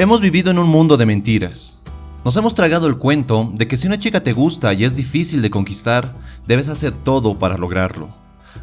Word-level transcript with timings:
Hemos 0.00 0.20
vivido 0.20 0.52
en 0.52 0.60
un 0.60 0.68
mundo 0.68 0.96
de 0.96 1.06
mentiras. 1.06 1.80
Nos 2.24 2.36
hemos 2.36 2.54
tragado 2.54 2.86
el 2.86 2.98
cuento 2.98 3.50
de 3.52 3.66
que 3.66 3.76
si 3.76 3.88
una 3.88 3.98
chica 3.98 4.22
te 4.22 4.32
gusta 4.32 4.72
y 4.72 4.84
es 4.84 4.94
difícil 4.94 5.42
de 5.42 5.50
conquistar, 5.50 6.14
debes 6.46 6.68
hacer 6.68 6.94
todo 6.94 7.36
para 7.36 7.58
lograrlo. 7.58 8.08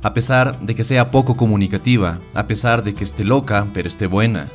A 0.02 0.14
pesar 0.14 0.58
de 0.62 0.74
que 0.76 0.86
sea 0.86 1.12
poco 1.12 1.36
comunicativa, 1.36 2.22
a 2.34 2.48
pesar 2.48 2.86
de 2.86 2.96
que 2.96 3.04
esté 3.04 3.26
loca 3.26 3.68
pero 3.74 3.90
esté 3.90 4.08
buena, 4.08 4.50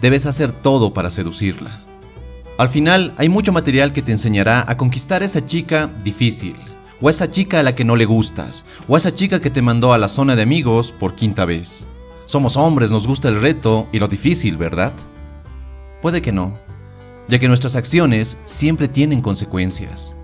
debes 0.00 0.24
hacer 0.24 0.52
todo 0.52 0.94
para 0.94 1.10
seducirla. 1.10 1.82
Al 2.56 2.70
final 2.70 3.12
hay 3.18 3.28
mucho 3.28 3.52
material 3.52 3.92
que 3.92 4.00
te 4.00 4.12
enseñará 4.12 4.64
a 4.66 4.78
conquistar 4.78 5.20
a 5.20 5.26
esa 5.26 5.44
chica 5.44 5.90
difícil, 6.02 6.56
o 7.02 7.10
esa 7.10 7.30
chica 7.30 7.60
a 7.60 7.62
la 7.62 7.74
que 7.74 7.84
no 7.84 7.94
le 7.94 8.06
gustas, 8.06 8.64
o 8.88 8.94
a 8.94 8.98
esa 8.98 9.12
chica 9.12 9.42
que 9.42 9.50
te 9.50 9.60
mandó 9.60 9.92
a 9.92 9.98
la 9.98 10.08
zona 10.08 10.34
de 10.34 10.40
amigos 10.40 10.92
por 10.92 11.14
quinta 11.14 11.44
vez. 11.44 11.86
Somos 12.24 12.56
hombres, 12.56 12.90
nos 12.90 13.06
gusta 13.06 13.28
el 13.28 13.38
reto 13.38 13.86
y 13.92 13.98
lo 13.98 14.08
difícil, 14.08 14.56
¿verdad? 14.56 14.94
Puede 16.02 16.20
que 16.20 16.32
no, 16.32 16.58
ya 17.28 17.38
que 17.38 17.46
nuestras 17.48 17.76
acciones 17.76 18.36
siempre 18.44 18.88
tienen 18.88 19.22
consecuencias. 19.22 20.16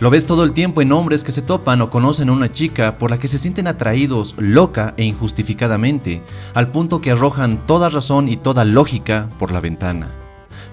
Lo 0.00 0.10
ves 0.10 0.26
todo 0.26 0.44
el 0.44 0.52
tiempo 0.52 0.80
en 0.80 0.92
hombres 0.92 1.24
que 1.24 1.32
se 1.32 1.42
topan 1.42 1.80
o 1.82 1.90
conocen 1.90 2.30
a 2.30 2.32
una 2.32 2.50
chica 2.50 2.98
por 2.98 3.10
la 3.10 3.18
que 3.18 3.28
se 3.28 3.38
sienten 3.38 3.66
atraídos 3.66 4.34
loca 4.38 4.94
e 4.96 5.04
injustificadamente, 5.04 6.22
al 6.54 6.70
punto 6.70 7.00
que 7.00 7.10
arrojan 7.10 7.66
toda 7.66 7.90
razón 7.90 8.28
y 8.28 8.36
toda 8.36 8.64
lógica 8.64 9.28
por 9.38 9.52
la 9.52 9.60
ventana. 9.60 10.10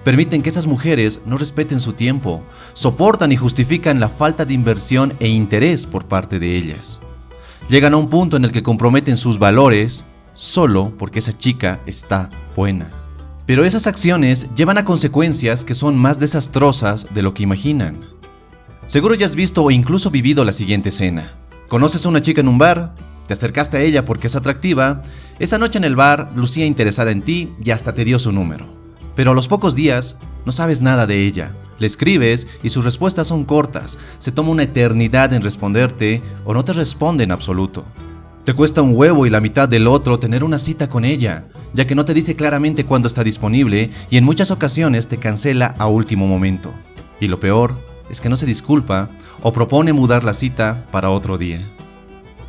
Permiten 0.02 0.42
que 0.42 0.48
esas 0.48 0.66
mujeres 0.66 1.20
no 1.26 1.36
respeten 1.36 1.78
su 1.78 1.92
tiempo, 1.92 2.42
soportan 2.72 3.32
y 3.32 3.36
justifican 3.36 4.00
la 4.00 4.08
falta 4.08 4.46
de 4.46 4.54
inversión 4.54 5.14
e 5.20 5.28
interés 5.28 5.86
por 5.86 6.06
parte 6.06 6.38
de 6.38 6.56
ellas. 6.56 7.00
Llegan 7.68 7.94
a 7.94 7.98
un 7.98 8.08
punto 8.08 8.36
en 8.36 8.44
el 8.44 8.52
que 8.52 8.62
comprometen 8.62 9.16
sus 9.16 9.38
valores 9.38 10.06
solo 10.32 10.92
porque 10.98 11.18
esa 11.18 11.36
chica 11.36 11.80
está 11.86 12.28
buena. 12.56 13.03
Pero 13.46 13.64
esas 13.64 13.86
acciones 13.86 14.48
llevan 14.54 14.78
a 14.78 14.86
consecuencias 14.86 15.64
que 15.64 15.74
son 15.74 15.96
más 15.96 16.18
desastrosas 16.18 17.08
de 17.12 17.22
lo 17.22 17.34
que 17.34 17.42
imaginan. 17.42 18.00
Seguro 18.86 19.14
ya 19.14 19.26
has 19.26 19.34
visto 19.34 19.62
o 19.62 19.70
incluso 19.70 20.10
vivido 20.10 20.44
la 20.44 20.52
siguiente 20.52 20.88
escena. 20.88 21.32
Conoces 21.68 22.04
a 22.04 22.08
una 22.08 22.22
chica 22.22 22.40
en 22.40 22.48
un 22.48 22.56
bar, 22.56 22.94
te 23.26 23.34
acercaste 23.34 23.76
a 23.76 23.82
ella 23.82 24.04
porque 24.04 24.28
es 24.28 24.36
atractiva, 24.36 25.02
esa 25.38 25.58
noche 25.58 25.76
en 25.76 25.84
el 25.84 25.96
bar 25.96 26.32
lucía 26.34 26.64
interesada 26.64 27.10
en 27.10 27.22
ti 27.22 27.52
y 27.62 27.70
hasta 27.70 27.92
te 27.92 28.04
dio 28.04 28.18
su 28.18 28.32
número. 28.32 28.66
Pero 29.14 29.32
a 29.32 29.34
los 29.34 29.48
pocos 29.48 29.74
días 29.74 30.16
no 30.46 30.52
sabes 30.52 30.80
nada 30.80 31.06
de 31.06 31.26
ella. 31.26 31.54
Le 31.78 31.86
escribes 31.86 32.46
y 32.62 32.70
sus 32.70 32.84
respuestas 32.84 33.28
son 33.28 33.44
cortas, 33.44 33.98
se 34.18 34.32
toma 34.32 34.50
una 34.50 34.62
eternidad 34.62 35.32
en 35.34 35.42
responderte 35.42 36.22
o 36.44 36.54
no 36.54 36.64
te 36.64 36.72
responde 36.72 37.24
en 37.24 37.32
absoluto. 37.32 37.84
Te 38.44 38.52
cuesta 38.52 38.82
un 38.82 38.94
huevo 38.94 39.24
y 39.24 39.30
la 39.30 39.40
mitad 39.40 39.70
del 39.70 39.86
otro 39.86 40.18
tener 40.18 40.44
una 40.44 40.58
cita 40.58 40.86
con 40.86 41.06
ella, 41.06 41.46
ya 41.72 41.86
que 41.86 41.94
no 41.94 42.04
te 42.04 42.12
dice 42.12 42.36
claramente 42.36 42.84
cuándo 42.84 43.08
está 43.08 43.24
disponible 43.24 43.88
y 44.10 44.18
en 44.18 44.24
muchas 44.24 44.50
ocasiones 44.50 45.08
te 45.08 45.16
cancela 45.16 45.74
a 45.78 45.86
último 45.86 46.26
momento. 46.26 46.70
Y 47.20 47.28
lo 47.28 47.40
peor 47.40 47.74
es 48.10 48.20
que 48.20 48.28
no 48.28 48.36
se 48.36 48.44
disculpa 48.44 49.10
o 49.42 49.54
propone 49.54 49.94
mudar 49.94 50.24
la 50.24 50.34
cita 50.34 50.86
para 50.90 51.08
otro 51.08 51.38
día. 51.38 51.66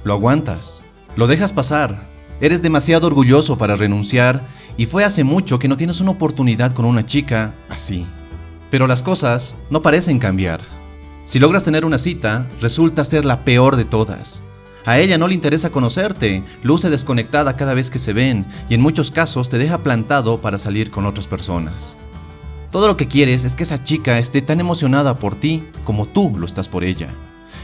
Lo 0.03 0.11
aguantas, 0.11 0.83
lo 1.16 1.27
dejas 1.27 1.53
pasar, 1.53 2.09
eres 2.41 2.61
demasiado 2.61 3.07
orgulloso 3.07 3.57
para 3.57 3.75
renunciar 3.75 4.45
y 4.75 4.88
fue 4.88 5.05
hace 5.05 5.23
mucho 5.23 5.59
que 5.59 5.69
no 5.69 5.77
tienes 5.77 6.01
una 6.01 6.11
oportunidad 6.11 6.73
con 6.73 6.83
una 6.83 7.05
chica 7.05 7.53
así. 7.69 8.05
Pero 8.69 8.85
las 8.85 9.01
cosas 9.01 9.55
no 9.69 9.81
parecen 9.81 10.19
cambiar. 10.19 10.59
Si 11.23 11.39
logras 11.39 11.63
tener 11.63 11.85
una 11.85 11.99
cita, 11.99 12.49
resulta 12.59 13.05
ser 13.05 13.23
la 13.23 13.45
peor 13.45 13.77
de 13.77 13.85
todas 13.85 14.43
a 14.86 15.00
ella 15.00 15.17
no 15.17 15.28
le 15.28 15.33
interesa 15.33 15.72
conocerte, 15.72 16.44
luce 16.61 16.89
desconectada 16.89 17.55
cada 17.55 17.73
vez 17.73 17.89
que 17.89 18.00
se 18.00 18.14
ven 18.14 18.45
y 18.69 18.75
en 18.75 18.81
muchos 18.81 19.09
casos 19.09 19.50
te 19.50 19.58
deja 19.58 19.80
plantado 19.80 20.41
para 20.41 20.58
salir 20.58 20.91
con 20.91 21.05
otras 21.05 21.28
personas. 21.28 21.97
Todo 22.72 22.88
lo 22.88 22.97
que 22.97 23.08
quieres 23.08 23.45
es 23.45 23.56
que 23.56 23.63
esa 23.63 23.83
chica 23.83 24.19
esté 24.19 24.41
tan 24.41 24.59
emocionada 24.59 25.17
por 25.17 25.36
ti 25.36 25.63
como 25.83 26.06
tú 26.06 26.33
lo 26.38 26.45
estás 26.45 26.67
por 26.67 26.83
ella. 26.83 27.08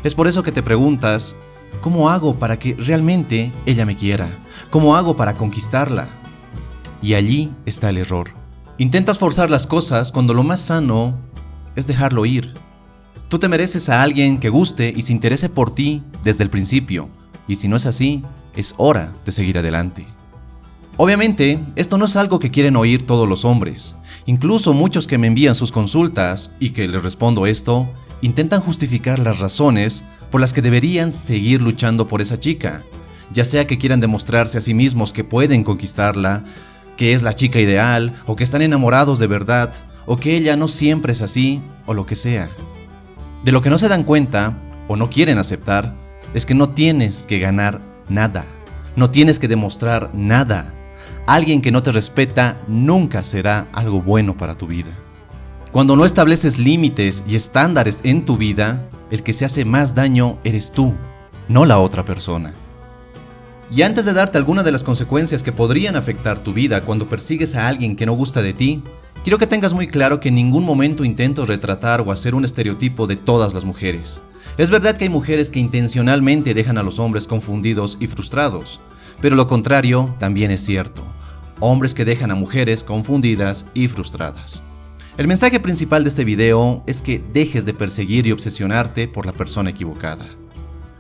Es 0.04 0.16
por 0.16 0.28
eso 0.28 0.42
que 0.42 0.52
te 0.52 0.64
preguntas, 0.64 1.36
¿cómo 1.82 2.10
hago 2.10 2.40
para 2.40 2.58
que 2.58 2.76
realmente 2.76 3.52
ella 3.66 3.86
me 3.86 3.96
quiera? 3.96 4.40
¿Cómo 4.70 4.96
hago 4.96 5.16
para 5.16 5.36
conquistarla? 5.36 6.08
Y 7.02 7.14
allí 7.14 7.52
está 7.66 7.90
el 7.90 7.98
error. 7.98 8.30
Intentas 8.78 9.20
forzar 9.20 9.52
las 9.52 9.68
cosas 9.68 10.12
cuando 10.12 10.34
lo 10.34 10.44
más 10.44 10.62
sano 10.62 11.20
es 11.76 11.86
dejarlo 11.86 12.26
ir. 12.26 12.54
Tú 13.32 13.40
te 13.40 13.48
mereces 13.48 13.88
a 13.88 14.04
alguien 14.04 14.40
que 14.40 14.50
guste 14.50 14.94
y 14.94 15.04
se 15.04 15.14
interese 15.14 15.48
por 15.48 15.74
ti 15.74 16.04
desde 16.22 16.44
el 16.44 16.50
principio, 16.50 17.08
y 17.48 17.56
si 17.56 17.70
no 17.70 17.78
es 17.78 17.86
así, 17.86 18.26
es 18.58 18.76
hora 18.76 19.14
de 19.24 19.32
seguir 19.32 19.58
adelante. 19.58 20.06
Obviamente, 20.98 21.64
esto 21.78 21.98
no 21.98 22.04
es 22.04 22.18
algo 22.18 22.40
que 22.40 22.52
quieren 22.52 22.76
oír 22.76 23.08
todos 23.08 23.30
los 23.30 23.46
hombres. 23.46 23.96
Incluso 24.26 24.74
muchos 24.74 25.08
que 25.08 25.18
me 25.18 25.28
envían 25.28 25.56
sus 25.56 25.72
consultas 25.72 26.52
y 26.60 26.72
que 26.72 26.90
les 26.90 27.02
respondo 27.04 27.46
esto, 27.46 27.90
intentan 28.20 28.60
justificar 28.60 29.18
las 29.18 29.40
razones 29.40 30.04
por 30.30 30.42
las 30.42 30.52
que 30.52 30.62
deberían 30.62 31.14
seguir 31.14 31.62
luchando 31.62 32.10
por 32.10 32.22
esa 32.22 32.38
chica, 32.38 32.84
ya 33.32 33.46
sea 33.46 33.66
que 33.66 33.78
quieran 33.78 34.02
demostrarse 34.02 34.58
a 34.58 34.62
sí 34.62 34.74
mismos 34.74 35.14
que 35.14 35.24
pueden 35.24 35.64
conquistarla, 35.64 36.44
que 36.98 37.14
es 37.14 37.24
la 37.24 37.32
chica 37.32 37.62
ideal, 37.62 38.14
o 38.26 38.36
que 38.36 38.44
están 38.44 38.62
enamorados 38.62 39.20
de 39.20 39.28
verdad, 39.28 39.74
o 40.06 40.18
que 40.18 40.36
ella 40.36 40.58
no 40.58 40.68
siempre 40.68 41.14
es 41.14 41.22
así, 41.22 41.62
o 41.86 41.94
lo 41.94 42.06
que 42.06 42.18
sea. 42.18 42.52
De 43.44 43.52
lo 43.52 43.62
que 43.62 43.72
no 43.72 43.80
se 43.80 43.88
dan 43.88 44.04
cuenta 44.04 44.62
o 44.88 44.96
no 44.96 45.10
quieren 45.10 45.40
aceptar 45.40 45.96
es 46.34 46.46
que 46.46 46.54
no 46.54 46.70
tienes 46.70 47.24
que 47.24 47.40
ganar 47.40 47.82
nada, 48.08 48.46
no 48.96 49.10
tienes 49.10 49.40
que 49.40 49.48
demostrar 49.48 50.12
nada. 50.14 50.76
Alguien 51.26 51.62
que 51.62 51.72
no 51.72 51.82
te 51.82 51.92
respeta 51.92 52.62
nunca 52.68 53.24
será 53.24 53.68
algo 53.74 54.02
bueno 54.02 54.38
para 54.38 54.58
tu 54.58 54.68
vida. 54.68 54.92
Cuando 55.72 55.96
no 55.96 56.06
estableces 56.06 56.60
límites 56.60 57.24
y 57.28 57.36
estándares 57.36 58.00
en 58.04 58.26
tu 58.26 58.38
vida, 58.38 58.88
el 59.10 59.24
que 59.24 59.34
se 59.34 59.46
hace 59.46 59.66
más 59.66 59.96
daño 59.96 60.38
eres 60.44 60.72
tú, 60.72 60.94
no 61.48 61.66
la 61.66 61.80
otra 61.80 62.06
persona. 62.06 62.54
Y 63.72 63.84
antes 63.84 64.06
de 64.06 64.14
darte 64.14 64.38
alguna 64.38 64.64
de 64.64 64.72
las 64.72 64.84
consecuencias 64.84 65.44
que 65.44 65.54
podrían 65.54 65.96
afectar 65.96 66.40
tu 66.40 66.54
vida 66.54 66.84
cuando 66.84 67.08
persigues 67.08 67.56
a 67.56 67.68
alguien 67.68 67.96
que 67.96 68.06
no 68.06 68.14
gusta 68.14 68.42
de 68.42 68.54
ti, 68.54 68.84
Quiero 69.24 69.38
que 69.38 69.46
tengas 69.46 69.74
muy 69.74 69.88
claro 69.88 70.20
que 70.20 70.30
en 70.30 70.36
ningún 70.36 70.66
momento 70.66 71.06
intento 71.06 71.46
retratar 71.46 72.02
o 72.02 72.12
hacer 72.12 72.34
un 72.34 72.44
estereotipo 72.44 73.06
de 73.06 73.18
todas 73.18 73.54
las 73.54 73.66
mujeres. 73.66 74.20
Es 74.58 74.72
verdad 74.72 74.98
que 74.98 75.04
hay 75.04 75.10
mujeres 75.12 75.52
que 75.52 75.60
intencionalmente 75.60 76.56
dejan 76.56 76.80
a 76.80 76.84
los 76.84 76.98
hombres 76.98 77.28
confundidos 77.28 77.98
y 78.00 78.08
frustrados, 78.08 78.80
pero 79.22 79.36
lo 79.36 79.48
contrario 79.48 80.16
también 80.18 80.50
es 80.50 80.66
cierto. 80.66 81.04
Hombres 81.60 81.94
que 81.94 82.04
dejan 82.04 82.32
a 82.32 82.36
mujeres 82.36 82.84
confundidas 82.84 83.68
y 83.76 83.88
frustradas. 83.88 84.64
El 85.20 85.28
mensaje 85.28 85.60
principal 85.60 86.04
de 86.04 86.10
este 86.10 86.26
video 86.26 86.84
es 86.88 87.04
que 87.04 87.22
dejes 87.32 87.64
de 87.64 87.76
perseguir 87.76 88.26
y 88.26 88.32
obsesionarte 88.32 89.08
por 89.08 89.28
la 89.28 89.34
persona 89.34 89.70
equivocada. 89.70 90.26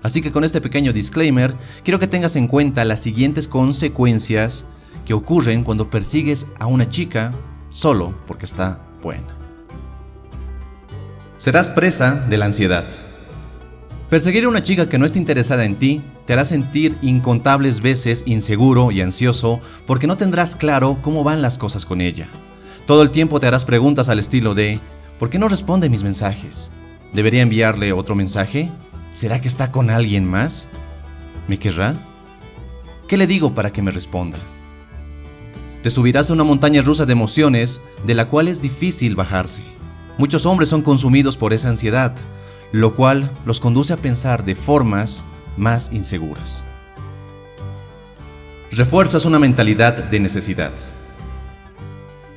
Así 0.04 0.22
que 0.22 0.32
con 0.32 0.44
este 0.44 0.62
pequeño 0.62 0.94
disclaimer, 0.94 1.56
quiero 1.84 1.98
que 1.98 2.06
tengas 2.06 2.36
en 2.36 2.48
cuenta 2.48 2.86
las 2.86 3.00
siguientes 3.00 3.48
consecuencias 3.48 4.66
que 5.08 5.16
ocurren 5.16 5.64
cuando 5.64 5.90
persigues 5.90 6.46
a 6.60 6.68
una 6.68 6.88
chica 6.88 7.34
solo 7.72 8.14
porque 8.28 8.46
está 8.46 8.80
buena. 9.02 9.36
Serás 11.38 11.70
presa 11.70 12.28
de 12.30 12.38
la 12.38 12.46
ansiedad. 12.46 12.86
Perseguir 14.12 14.44
a 14.44 14.50
una 14.50 14.62
chica 14.62 14.90
que 14.90 15.00
no 15.00 15.06
esté 15.06 15.18
interesada 15.18 15.66
en 15.66 15.78
ti 15.78 16.04
te 16.26 16.34
hará 16.34 16.46
sentir 16.46 16.98
incontables 17.02 17.82
veces 17.82 18.24
inseguro 18.28 18.92
y 18.92 19.02
ansioso 19.02 19.60
porque 19.88 20.06
no 20.06 20.18
tendrás 20.18 20.56
claro 20.56 21.00
cómo 21.02 21.24
van 21.24 21.42
las 21.42 21.58
cosas 21.58 21.86
con 21.86 22.02
ella. 22.02 22.28
Todo 22.86 23.02
el 23.02 23.10
tiempo 23.10 23.40
te 23.40 23.48
harás 23.48 23.66
preguntas 23.66 24.10
al 24.10 24.20
estilo 24.20 24.54
de 24.54 24.80
¿por 25.18 25.30
qué 25.30 25.40
no 25.40 25.48
responde 25.48 25.90
mis 25.90 26.04
mensajes? 26.04 26.72
¿Debería 27.14 27.42
enviarle 27.42 27.94
otro 27.94 28.14
mensaje? 28.14 28.70
¿Será 29.14 29.42
que 29.42 29.48
está 29.48 29.72
con 29.72 29.90
alguien 29.90 30.26
más? 30.26 30.68
¿Me 31.48 31.58
querrá? 31.58 31.96
¿Qué 33.08 33.18
le 33.18 33.28
digo 33.28 33.54
para 33.54 33.74
que 33.74 33.82
me 33.82 33.92
responda? 33.92 34.38
Te 35.84 35.90
subirás 35.90 36.30
a 36.30 36.34
una 36.34 36.44
montaña 36.44 36.84
rusa 36.84 37.08
de 37.08 37.14
emociones 37.14 37.82
de 38.06 38.14
la 38.14 38.30
cual 38.30 38.48
es 38.48 38.62
difícil 38.62 39.16
bajarse. 39.16 39.64
Muchos 40.20 40.46
hombres 40.46 40.70
son 40.70 40.84
consumidos 40.84 41.38
por 41.38 41.54
esa 41.54 41.70
ansiedad, 41.70 42.16
lo 42.72 42.94
cual 42.94 43.32
los 43.46 43.60
conduce 43.60 43.92
a 43.92 43.98
pensar 43.98 44.46
de 44.46 44.54
formas 44.54 45.24
más 45.58 45.92
inseguras. 45.92 46.64
Refuerzas 48.72 49.26
una 49.26 49.40
mentalidad 49.40 49.96
de 49.96 50.20
necesidad. 50.20 50.72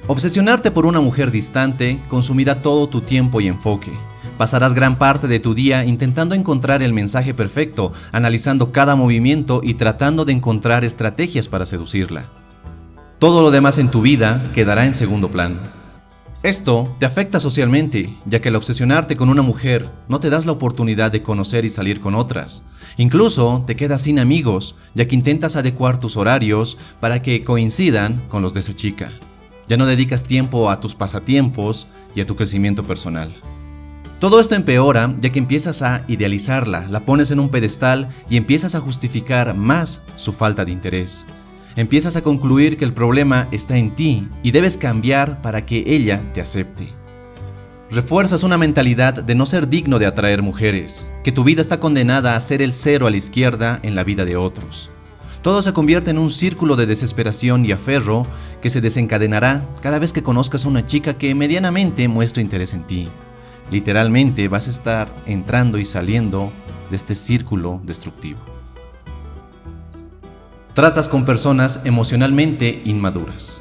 Obsesionarte 0.06 0.70
por 0.70 0.86
una 0.86 1.00
mujer 1.00 1.30
distante 1.30 2.02
consumirá 2.08 2.62
todo 2.62 2.88
tu 2.88 3.02
tiempo 3.02 3.42
y 3.42 3.48
enfoque. 3.48 3.92
Pasarás 4.38 4.74
gran 4.74 4.96
parte 4.96 5.28
de 5.28 5.38
tu 5.38 5.54
día 5.54 5.84
intentando 5.84 6.34
encontrar 6.34 6.82
el 6.82 6.94
mensaje 6.94 7.34
perfecto, 7.34 7.92
analizando 8.10 8.72
cada 8.72 8.96
movimiento 8.96 9.60
y 9.62 9.74
tratando 9.74 10.24
de 10.24 10.32
encontrar 10.32 10.82
estrategias 10.82 11.46
para 11.46 11.66
seducirla. 11.66 12.43
Todo 13.18 13.42
lo 13.42 13.50
demás 13.50 13.78
en 13.78 13.90
tu 13.90 14.02
vida 14.02 14.50
quedará 14.52 14.86
en 14.86 14.94
segundo 14.94 15.28
plano. 15.28 15.56
Esto 16.42 16.94
te 16.98 17.06
afecta 17.06 17.40
socialmente, 17.40 18.18
ya 18.26 18.42
que 18.42 18.50
al 18.50 18.56
obsesionarte 18.56 19.16
con 19.16 19.30
una 19.30 19.40
mujer 19.40 19.90
no 20.08 20.20
te 20.20 20.28
das 20.28 20.44
la 20.44 20.52
oportunidad 20.52 21.10
de 21.10 21.22
conocer 21.22 21.64
y 21.64 21.70
salir 21.70 22.00
con 22.00 22.14
otras. 22.14 22.64
Incluso 22.98 23.64
te 23.66 23.76
quedas 23.76 24.02
sin 24.02 24.18
amigos, 24.18 24.76
ya 24.92 25.08
que 25.08 25.14
intentas 25.14 25.56
adecuar 25.56 25.98
tus 25.98 26.18
horarios 26.18 26.76
para 27.00 27.22
que 27.22 27.44
coincidan 27.44 28.28
con 28.28 28.42
los 28.42 28.52
de 28.52 28.60
esa 28.60 28.74
chica. 28.74 29.10
Ya 29.68 29.78
no 29.78 29.86
dedicas 29.86 30.24
tiempo 30.24 30.68
a 30.68 30.80
tus 30.80 30.94
pasatiempos 30.94 31.86
y 32.14 32.20
a 32.20 32.26
tu 32.26 32.36
crecimiento 32.36 32.84
personal. 32.84 33.34
Todo 34.18 34.38
esto 34.38 34.54
empeora 34.54 35.14
ya 35.18 35.32
que 35.32 35.38
empiezas 35.38 35.80
a 35.80 36.04
idealizarla, 36.08 36.88
la 36.88 37.06
pones 37.06 37.30
en 37.30 37.40
un 37.40 37.48
pedestal 37.48 38.10
y 38.28 38.36
empiezas 38.36 38.74
a 38.74 38.80
justificar 38.80 39.54
más 39.56 40.02
su 40.14 40.32
falta 40.32 40.66
de 40.66 40.72
interés. 40.72 41.24
Empiezas 41.76 42.14
a 42.14 42.22
concluir 42.22 42.76
que 42.76 42.84
el 42.84 42.92
problema 42.92 43.48
está 43.50 43.76
en 43.76 43.96
ti 43.96 44.28
y 44.44 44.52
debes 44.52 44.76
cambiar 44.76 45.42
para 45.42 45.66
que 45.66 45.82
ella 45.86 46.22
te 46.32 46.40
acepte. 46.40 46.88
Refuerzas 47.90 48.44
una 48.44 48.56
mentalidad 48.56 49.14
de 49.14 49.34
no 49.34 49.44
ser 49.44 49.68
digno 49.68 49.98
de 49.98 50.06
atraer 50.06 50.40
mujeres, 50.40 51.10
que 51.24 51.32
tu 51.32 51.42
vida 51.42 51.60
está 51.60 51.80
condenada 51.80 52.36
a 52.36 52.40
ser 52.40 52.62
el 52.62 52.72
cero 52.72 53.08
a 53.08 53.10
la 53.10 53.16
izquierda 53.16 53.80
en 53.82 53.96
la 53.96 54.04
vida 54.04 54.24
de 54.24 54.36
otros. 54.36 54.90
Todo 55.42 55.62
se 55.62 55.72
convierte 55.72 56.12
en 56.12 56.18
un 56.18 56.30
círculo 56.30 56.76
de 56.76 56.86
desesperación 56.86 57.64
y 57.64 57.72
aferro 57.72 58.24
que 58.62 58.70
se 58.70 58.80
desencadenará 58.80 59.68
cada 59.82 59.98
vez 59.98 60.12
que 60.12 60.22
conozcas 60.22 60.64
a 60.64 60.68
una 60.68 60.86
chica 60.86 61.14
que 61.14 61.34
medianamente 61.34 62.06
muestra 62.06 62.40
interés 62.40 62.72
en 62.72 62.86
ti. 62.86 63.08
Literalmente 63.70 64.46
vas 64.46 64.68
a 64.68 64.70
estar 64.70 65.14
entrando 65.26 65.78
y 65.78 65.84
saliendo 65.84 66.52
de 66.88 66.96
este 66.96 67.14
círculo 67.14 67.80
destructivo. 67.84 68.53
Tratas 70.74 71.08
con 71.08 71.24
personas 71.24 71.82
emocionalmente 71.84 72.82
inmaduras. 72.84 73.60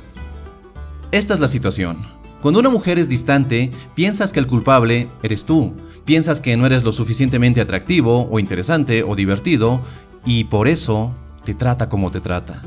Esta 1.12 1.36
es 1.36 1.39
la 1.39 1.48
situación. 1.48 2.00
Cuando 2.42 2.60
una 2.60 2.69
mujer 2.69 2.98
es 2.98 3.07
distante, 3.07 3.69
piensas 3.94 4.33
que 4.33 4.39
el 4.39 4.48
culpable 4.48 5.12
eres 5.21 5.45
tú. 5.45 5.75
Piensas 6.06 6.42
que 6.42 6.57
no 6.57 6.65
eres 6.65 6.83
lo 6.83 6.92
suficientemente 6.92 7.62
atractivo 7.62 8.27
o 8.31 8.39
interesante 8.39 9.04
o 9.04 9.15
divertido 9.15 9.80
y 10.25 10.45
por 10.45 10.68
eso 10.68 11.13
te 11.45 11.54
trata 11.54 11.88
como 11.88 12.10
te 12.10 12.19
trata. 12.19 12.63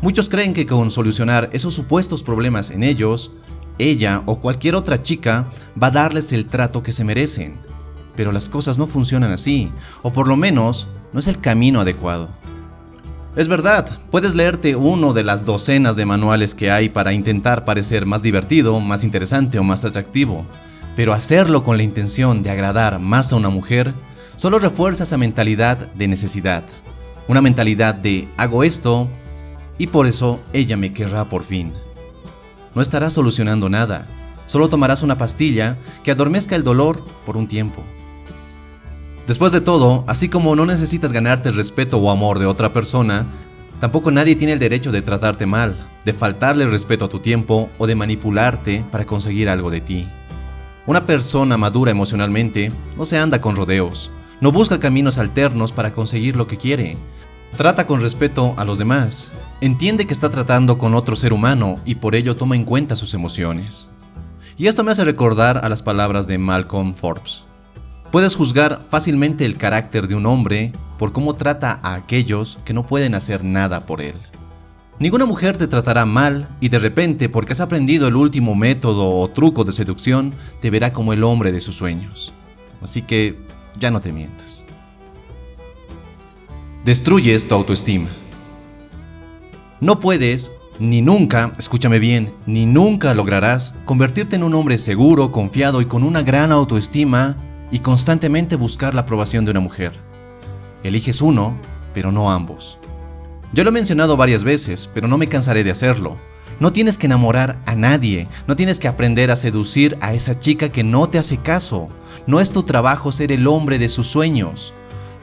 Muchos 0.00 0.30
creen 0.30 0.54
que 0.54 0.66
con 0.66 0.90
solucionar 0.90 1.50
esos 1.52 1.74
supuestos 1.74 2.22
problemas 2.22 2.70
en 2.70 2.82
ellos, 2.82 3.32
ella 3.78 4.22
o 4.24 4.40
cualquier 4.40 4.74
otra 4.74 5.02
chica 5.02 5.50
va 5.80 5.88
a 5.88 5.90
darles 5.90 6.32
el 6.32 6.46
trato 6.46 6.82
que 6.82 6.92
se 6.92 7.04
merecen. 7.04 7.58
Pero 8.16 8.32
las 8.32 8.48
cosas 8.48 8.78
no 8.78 8.86
funcionan 8.86 9.32
así, 9.32 9.70
o 10.02 10.14
por 10.14 10.28
lo 10.28 10.36
menos 10.38 10.88
no 11.12 11.20
es 11.20 11.28
el 11.28 11.40
camino 11.42 11.80
adecuado. 11.80 12.30
Es 13.36 13.48
verdad, 13.48 13.98
puedes 14.10 14.34
leerte 14.34 14.74
uno 14.74 15.12
de 15.12 15.22
las 15.22 15.44
docenas 15.44 15.94
de 15.94 16.06
manuales 16.06 16.54
que 16.54 16.70
hay 16.70 16.88
para 16.88 17.12
intentar 17.12 17.64
parecer 17.64 18.06
más 18.06 18.22
divertido, 18.22 18.80
más 18.80 19.04
interesante 19.04 19.58
o 19.58 19.62
más 19.62 19.84
atractivo, 19.84 20.46
pero 20.96 21.12
hacerlo 21.12 21.62
con 21.62 21.76
la 21.76 21.82
intención 21.82 22.42
de 22.42 22.50
agradar 22.50 22.98
más 22.98 23.32
a 23.32 23.36
una 23.36 23.50
mujer 23.50 23.94
solo 24.36 24.58
refuerza 24.58 25.04
esa 25.04 25.18
mentalidad 25.18 25.92
de 25.92 26.08
necesidad, 26.08 26.64
una 27.28 27.42
mentalidad 27.42 27.94
de 27.94 28.28
hago 28.36 28.64
esto 28.64 29.08
y 29.78 29.86
por 29.86 30.06
eso 30.06 30.40
ella 30.52 30.76
me 30.76 30.92
querrá 30.92 31.28
por 31.28 31.42
fin 31.42 31.72
no 32.76 32.82
estarás 32.82 33.14
solucionando 33.14 33.70
nada. 33.70 34.06
Solo 34.44 34.68
tomarás 34.68 35.02
una 35.02 35.16
pastilla 35.16 35.78
que 36.04 36.10
adormezca 36.10 36.54
el 36.54 36.62
dolor 36.62 37.02
por 37.24 37.38
un 37.38 37.48
tiempo. 37.48 37.82
Después 39.26 39.52
de 39.52 39.60
todo, 39.60 40.04
así 40.06 40.28
como 40.28 40.54
no 40.54 40.66
necesitas 40.66 41.12
ganarte 41.12 41.48
el 41.48 41.56
respeto 41.56 41.98
o 41.98 42.10
amor 42.10 42.38
de 42.38 42.46
otra 42.46 42.72
persona, 42.72 43.26
tampoco 43.80 44.10
nadie 44.10 44.36
tiene 44.36 44.52
el 44.52 44.58
derecho 44.58 44.92
de 44.92 45.02
tratarte 45.02 45.46
mal, 45.46 45.90
de 46.04 46.12
faltarle 46.12 46.66
respeto 46.66 47.06
a 47.06 47.08
tu 47.08 47.18
tiempo 47.18 47.68
o 47.78 47.86
de 47.86 47.94
manipularte 47.94 48.84
para 48.90 49.04
conseguir 49.04 49.48
algo 49.48 49.70
de 49.70 49.80
ti. 49.80 50.08
Una 50.86 51.04
persona 51.04 51.56
madura 51.56 51.90
emocionalmente 51.90 52.72
no 52.96 53.04
se 53.04 53.18
anda 53.18 53.40
con 53.40 53.56
rodeos, 53.56 54.12
no 54.40 54.52
busca 54.52 54.78
caminos 54.78 55.18
alternos 55.18 55.72
para 55.72 55.92
conseguir 55.92 56.36
lo 56.36 56.46
que 56.46 56.56
quiere, 56.56 56.96
Trata 57.56 57.86
con 57.86 58.02
respeto 58.02 58.54
a 58.58 58.66
los 58.66 58.76
demás. 58.76 59.32
Entiende 59.62 60.06
que 60.06 60.12
está 60.12 60.28
tratando 60.28 60.76
con 60.76 60.94
otro 60.94 61.16
ser 61.16 61.32
humano 61.32 61.80
y 61.86 61.94
por 61.94 62.14
ello 62.14 62.36
toma 62.36 62.54
en 62.54 62.64
cuenta 62.64 62.96
sus 62.96 63.14
emociones. 63.14 63.90
Y 64.58 64.66
esto 64.66 64.84
me 64.84 64.92
hace 64.92 65.04
recordar 65.04 65.64
a 65.64 65.68
las 65.70 65.82
palabras 65.82 66.26
de 66.26 66.36
Malcolm 66.36 66.94
Forbes. 66.94 67.44
Puedes 68.10 68.34
juzgar 68.36 68.82
fácilmente 68.88 69.44
el 69.44 69.56
carácter 69.56 70.08
de 70.08 70.14
un 70.14 70.26
hombre 70.26 70.72
por 70.98 71.12
cómo 71.12 71.34
trata 71.34 71.80
a 71.82 71.94
aquellos 71.94 72.58
que 72.64 72.72
no 72.72 72.86
pueden 72.86 73.14
hacer 73.14 73.44
nada 73.44 73.86
por 73.86 74.00
él. 74.00 74.16
Ninguna 74.98 75.26
mujer 75.26 75.56
te 75.56 75.66
tratará 75.66 76.06
mal 76.06 76.48
y 76.60 76.70
de 76.70 76.78
repente, 76.78 77.28
porque 77.28 77.52
has 77.52 77.60
aprendido 77.60 78.08
el 78.08 78.16
último 78.16 78.54
método 78.54 79.14
o 79.18 79.28
truco 79.28 79.64
de 79.64 79.72
seducción, 79.72 80.34
te 80.60 80.70
verá 80.70 80.92
como 80.92 81.12
el 81.12 81.22
hombre 81.22 81.52
de 81.52 81.60
sus 81.60 81.76
sueños. 81.76 82.32
Así 82.80 83.02
que 83.02 83.38
ya 83.78 83.90
no 83.90 84.00
te 84.00 84.12
mientas 84.12 84.64
destruyes 86.86 87.48
tu 87.48 87.54
autoestima. 87.56 88.06
No 89.80 89.98
puedes, 89.98 90.52
ni 90.78 91.02
nunca, 91.02 91.52
escúchame 91.58 91.98
bien, 91.98 92.32
ni 92.46 92.64
nunca 92.64 93.12
lograrás 93.12 93.74
convertirte 93.84 94.36
en 94.36 94.44
un 94.44 94.54
hombre 94.54 94.78
seguro, 94.78 95.32
confiado 95.32 95.80
y 95.80 95.86
con 95.86 96.04
una 96.04 96.22
gran 96.22 96.52
autoestima 96.52 97.36
y 97.70 97.80
constantemente 97.80 98.56
buscar 98.56 98.94
la 98.94 99.02
aprobación 99.02 99.44
de 99.44 99.50
una 99.50 99.60
mujer. 99.60 99.92
Eliges 100.82 101.20
uno, 101.20 101.58
pero 101.94 102.12
no 102.12 102.30
ambos. 102.30 102.78
Yo 103.52 103.64
lo 103.64 103.70
he 103.70 103.72
mencionado 103.72 104.16
varias 104.16 104.44
veces, 104.44 104.90
pero 104.92 105.08
no 105.08 105.18
me 105.18 105.28
cansaré 105.28 105.64
de 105.64 105.70
hacerlo. 105.70 106.16
No 106.58 106.72
tienes 106.72 106.96
que 106.96 107.06
enamorar 107.06 107.60
a 107.66 107.74
nadie, 107.74 108.28
no 108.46 108.56
tienes 108.56 108.80
que 108.80 108.88
aprender 108.88 109.30
a 109.30 109.36
seducir 109.36 109.98
a 110.00 110.14
esa 110.14 110.38
chica 110.38 110.70
que 110.70 110.84
no 110.84 111.08
te 111.08 111.18
hace 111.18 111.38
caso. 111.38 111.88
No 112.26 112.40
es 112.40 112.50
tu 112.50 112.62
trabajo 112.62 113.12
ser 113.12 113.30
el 113.30 113.46
hombre 113.46 113.78
de 113.78 113.88
sus 113.88 114.06
sueños. 114.06 114.72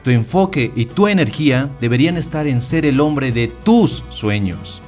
Tu 0.04 0.10
enfoque 0.10 0.70
y 0.76 0.84
tu 0.84 1.08
energía 1.08 1.70
deberían 1.80 2.16
estar 2.16 2.46
en 2.46 2.60
ser 2.60 2.86
el 2.86 3.00
hombre 3.00 3.32
de 3.32 3.48
tus 3.48 4.04
sueños. 4.10 4.80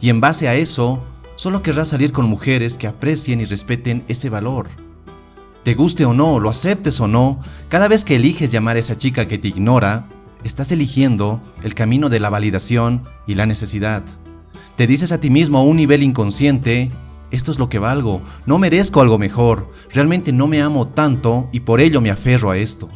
Y 0.00 0.08
en 0.10 0.20
base 0.20 0.46
a 0.46 0.54
eso, 0.54 1.02
solo 1.36 1.62
querrás 1.62 1.88
salir 1.88 2.12
con 2.12 2.26
mujeres 2.26 2.78
que 2.78 2.86
aprecien 2.86 3.40
y 3.40 3.44
respeten 3.44 4.04
ese 4.08 4.28
valor. 4.28 4.68
Te 5.62 5.74
guste 5.74 6.04
o 6.04 6.14
no, 6.14 6.40
lo 6.40 6.48
aceptes 6.48 7.00
o 7.00 7.08
no, 7.08 7.40
cada 7.68 7.88
vez 7.88 8.04
que 8.04 8.16
eliges 8.16 8.50
llamar 8.50 8.76
a 8.76 8.80
esa 8.80 8.96
chica 8.96 9.28
que 9.28 9.38
te 9.38 9.48
ignora, 9.48 10.08
estás 10.44 10.72
eligiendo 10.72 11.40
el 11.62 11.74
camino 11.74 12.08
de 12.08 12.20
la 12.20 12.30
validación 12.30 13.02
y 13.26 13.34
la 13.34 13.46
necesidad. 13.46 14.02
Te 14.76 14.86
dices 14.86 15.12
a 15.12 15.20
ti 15.20 15.30
mismo 15.30 15.58
a 15.58 15.62
un 15.62 15.76
nivel 15.76 16.02
inconsciente, 16.02 16.90
esto 17.30 17.50
es 17.50 17.58
lo 17.58 17.68
que 17.68 17.78
valgo, 17.78 18.22
no 18.46 18.58
merezco 18.58 19.00
algo 19.00 19.18
mejor, 19.18 19.70
realmente 19.92 20.32
no 20.32 20.46
me 20.46 20.62
amo 20.62 20.88
tanto 20.88 21.48
y 21.52 21.60
por 21.60 21.80
ello 21.80 22.00
me 22.00 22.10
aferro 22.10 22.50
a 22.50 22.56
esto. 22.56 22.88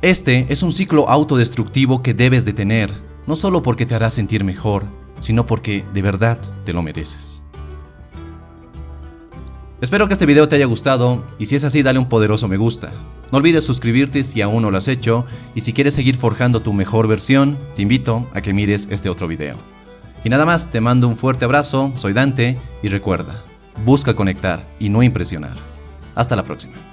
Este 0.00 0.46
es 0.48 0.62
un 0.62 0.72
ciclo 0.72 1.08
autodestructivo 1.08 2.02
que 2.02 2.14
debes 2.14 2.44
detener, 2.44 2.90
no 3.26 3.36
solo 3.36 3.62
porque 3.62 3.86
te 3.86 3.94
hará 3.94 4.10
sentir 4.10 4.44
mejor, 4.44 4.84
sino 5.20 5.46
porque 5.46 5.84
de 5.92 6.02
verdad 6.02 6.38
te 6.64 6.72
lo 6.72 6.82
mereces. 6.82 7.41
Espero 9.82 10.06
que 10.06 10.12
este 10.12 10.26
video 10.26 10.48
te 10.48 10.54
haya 10.54 10.66
gustado 10.66 11.24
y 11.40 11.46
si 11.46 11.56
es 11.56 11.64
así 11.64 11.82
dale 11.82 11.98
un 11.98 12.08
poderoso 12.08 12.46
me 12.46 12.56
gusta. 12.56 12.92
No 13.32 13.38
olvides 13.38 13.64
suscribirte 13.64 14.22
si 14.22 14.40
aún 14.40 14.62
no 14.62 14.70
lo 14.70 14.78
has 14.78 14.86
hecho 14.86 15.26
y 15.56 15.62
si 15.62 15.72
quieres 15.72 15.94
seguir 15.94 16.14
forjando 16.14 16.62
tu 16.62 16.72
mejor 16.72 17.08
versión, 17.08 17.58
te 17.74 17.82
invito 17.82 18.28
a 18.32 18.42
que 18.42 18.52
mires 18.52 18.86
este 18.92 19.08
otro 19.08 19.26
video. 19.26 19.56
Y 20.22 20.28
nada 20.28 20.46
más, 20.46 20.70
te 20.70 20.80
mando 20.80 21.08
un 21.08 21.16
fuerte 21.16 21.46
abrazo, 21.46 21.92
soy 21.96 22.12
Dante 22.12 22.60
y 22.80 22.90
recuerda, 22.90 23.42
busca 23.84 24.14
conectar 24.14 24.72
y 24.78 24.88
no 24.88 25.02
impresionar. 25.02 25.56
Hasta 26.14 26.36
la 26.36 26.44
próxima. 26.44 26.91